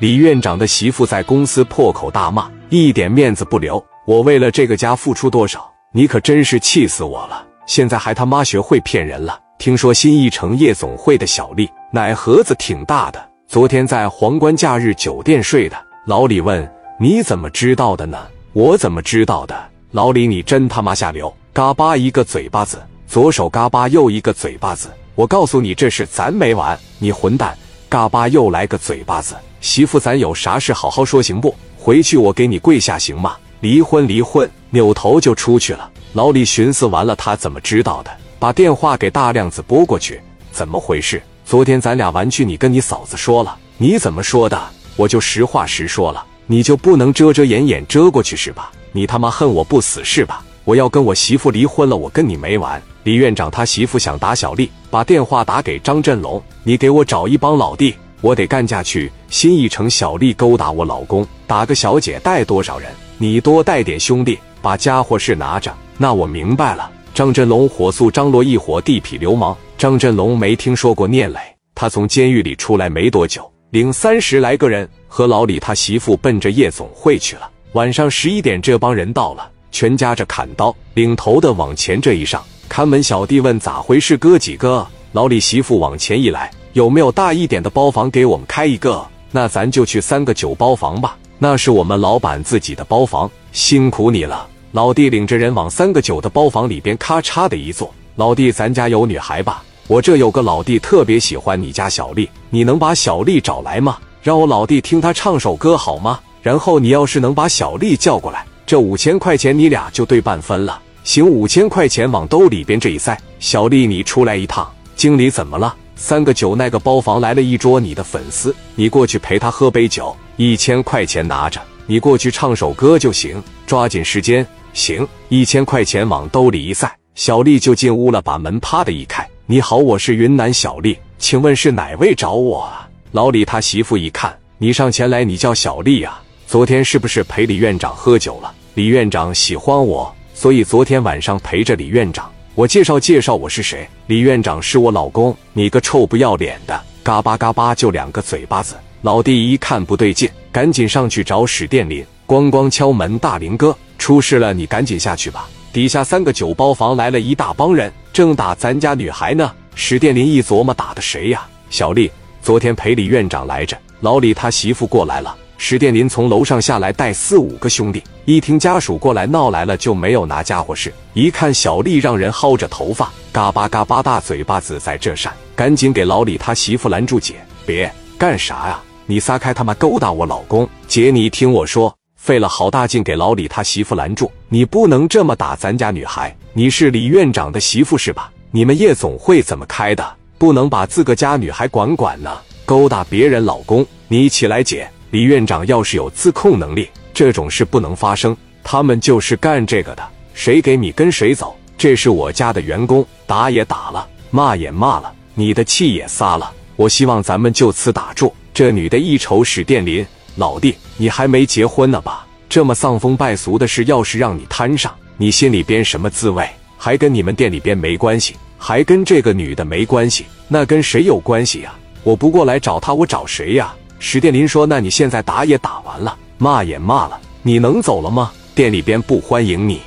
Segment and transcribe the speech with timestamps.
[0.00, 3.84] 李院长的媳妇在公司破口大骂，一点面子不留。
[4.06, 7.46] 我为了这个家付出多少，你可真是气死我了！
[7.66, 9.38] 现在还他妈学会骗人了。
[9.58, 15.76] 听说新一城夜总会的小丽奶盒子挺大的，昨天在皇冠假日酒店睡的。
[16.06, 16.66] 老李问
[16.98, 19.54] ：“你怎么知道的呢？”我怎么知道的？
[19.90, 21.30] 老李，你真他妈下流！
[21.52, 24.88] 嘎巴一个嘴巴子，左手嘎巴又一个嘴巴子。
[25.14, 26.78] 我告诉你，这事咱没完！
[26.98, 27.54] 你混蛋！
[27.90, 29.34] 嘎巴又来个嘴巴子。
[29.60, 31.54] 媳妇，咱有啥事好好说行不？
[31.78, 33.36] 回去我给你跪下行吗？
[33.60, 34.48] 离婚，离婚！
[34.70, 35.90] 扭头就出去了。
[36.14, 38.10] 老李寻思完了，他怎么知道的？
[38.38, 40.20] 把电话给大亮子拨过去。
[40.50, 41.22] 怎么回事？
[41.44, 43.56] 昨天咱俩玩去，你跟你嫂子说了？
[43.76, 44.58] 你怎么说的？
[44.96, 46.24] 我就实话实说了。
[46.46, 48.72] 你就不能遮遮掩掩遮过去是吧？
[48.92, 50.42] 你他妈恨我不死是吧？
[50.64, 52.82] 我要跟我媳妇离婚了，我跟你没完。
[53.02, 59.10] 李院长他媳妇想打小丽，把电话打给张振龙，你给我找一帮老弟，我得干架去。
[59.28, 62.90] 新一城小丽勾搭我老公，打个小姐带多少人？
[63.18, 65.74] 你多带点兄弟，把家伙事拿着。
[65.98, 66.90] 那我明白了。
[67.12, 69.56] 张振龙火速张罗一伙地痞流氓。
[69.76, 71.38] 张振龙没听说过聂磊，
[71.74, 77.50] 他从监狱里出来没多久，领三十来个人和老李他媳妇奔着夜总会去了。
[77.72, 82.42] 晚上十一点，这帮人到了，全夹着砍刀，领头的往前这一上。
[82.68, 84.86] 看门小弟问咋回事，哥几个？
[85.12, 89.04] 老李媳妇往前一来，有没有大一点的包房给我们开一个？
[89.32, 94.46] 那咱就去三个九包房吧，那是我们老板自己的包房，辛苦你了。
[94.70, 97.92] 老弟领着人往三个九的包房里边咔嚓的一坐。
[98.14, 99.64] 老弟，咱家有女孩吧？
[99.88, 103.98] 我这有个老弟特别喜欢你家小丽，你能把小丽找来吗？
[104.22, 106.20] 让我老弟听她唱首歌好吗？
[106.40, 110.80] 然后你要是能把小丽叫过来，这五千块钱你俩就对半分了。
[111.02, 114.70] 行，五千块钱往兜里边这一塞，小丽你出来一趟。
[115.00, 115.74] 经理怎么了？
[115.96, 124.46] 三个九那个包房来了一桌你的粉丝，你过去陪他喝杯酒，一千块钱拿着，你过去唱首歌就行，抓紧时间。
[124.74, 129.26] 行，一千块钱往兜里一塞，小丽就进屋了，把门啪的一开。
[129.46, 132.86] 你好，我是云南小丽，请问是哪位找我啊？
[133.12, 136.22] 老李他媳妇一看，你上前来，你叫小丽啊？
[136.46, 138.52] 昨天是不是陪李院长喝酒了？
[138.74, 140.14] 李院长喜欢我。
[140.34, 143.88] 所以昨天晚上陪着李院长，我介绍介绍我是谁。
[144.06, 146.78] 李院长是我老公，你个臭不要脸的！
[147.02, 148.76] 嘎巴嘎巴就两个嘴巴子。
[149.00, 153.18] 老弟一看不对劲，赶紧上去找史殿林，咣咣敲门。
[153.18, 155.48] 大林哥，出事了，你赶紧下去吧。
[155.72, 159.50] 底下三个酒包房来了一大帮人，正打咱家女孩呢。
[159.74, 161.48] 史殿林一琢磨，打的谁呀？
[161.70, 162.12] 小丽，
[162.42, 163.74] 昨天陪李院长来着。
[164.00, 165.34] 老李他媳妇过来了。
[165.62, 168.02] 史殿林从楼上下来，带四五个兄弟。
[168.24, 170.90] 一听家属过来闹来了，就没有拿家伙事。
[171.12, 177.34] 一看小丽让人薅着头发，嘎巴嘎巴大嘴巴子在这扇，赶紧给老李他媳妇拦住：“姐，
[177.66, 178.80] 别干啥呀？
[179.04, 180.66] 你撒开他妈勾搭我老公！
[180.88, 186.34] 姐，你听我说，费了好大劲给老李他媳妇拦住，你不能这么打咱家女孩。
[186.54, 188.32] 你是李院长的媳妇是吧？
[188.50, 190.16] 你们夜总会怎么开的？
[190.38, 192.34] 不能把自个家女孩管管呢？
[192.64, 198.36] 勾搭别人老公，你起来，姐。”李院长要是有自控能力，这种事不能发生。
[198.62, 201.56] 他们就是干这个的，谁给你跟谁走。
[201.76, 206.52] 这是我家的员工，打也打了，骂也骂了，你的气也撒了。
[206.76, 208.32] 我希望咱们就此打住。
[208.52, 210.06] 这女的一瞅史殿林
[210.36, 212.26] 老弟，你还没结婚呢吧？
[212.48, 216.48] 这么丧风败俗的事，要是让你摊上，你心里边什么滋味？
[216.76, 221.74] 还跟你们店里边没关系，还跟这个女的没关系，那跟谁有关系呀？
[222.02, 223.74] 我不过来找她，我找谁呀？
[224.02, 228.32] 史殿林说：“那你现在打也打完了，骂也骂了，你能走了吗？
[228.54, 229.82] 店里边不欢迎你。”